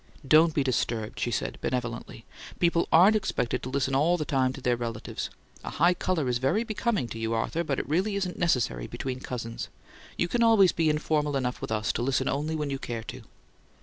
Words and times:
"Don't 0.27 0.55
be 0.55 0.63
disturbed," 0.63 1.19
she 1.19 1.29
said, 1.29 1.59
benevolently. 1.61 2.25
"People 2.59 2.87
aren't 2.91 3.15
expected 3.15 3.61
to 3.61 3.69
listen 3.69 3.93
all 3.93 4.17
the 4.17 4.25
time 4.25 4.51
to 4.53 4.59
their 4.59 4.75
relatives. 4.75 5.29
A 5.63 5.69
high 5.69 5.93
colour's 5.93 6.39
very 6.39 6.63
becoming 6.63 7.07
to 7.09 7.19
you, 7.19 7.35
Arthur; 7.35 7.63
but 7.63 7.77
it 7.77 7.87
really 7.87 8.15
isn't 8.15 8.39
necessary 8.39 8.87
between 8.87 9.19
cousins. 9.19 9.69
You 10.17 10.27
can 10.27 10.41
always 10.41 10.71
be 10.71 10.89
informal 10.89 11.35
enough 11.37 11.61
with 11.61 11.71
us 11.71 11.91
to 11.93 12.01
listen 12.01 12.27
only 12.27 12.55
when 12.55 12.71
you 12.71 12.79
care 12.79 13.03
to." 13.03 13.21